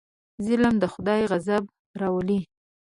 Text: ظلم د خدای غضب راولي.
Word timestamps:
ظلم 0.45 0.75
د 0.79 0.83
خدای 0.93 1.21
غضب 1.31 1.63
راولي. 2.01 2.39